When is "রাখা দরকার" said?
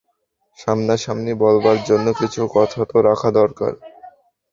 3.07-3.71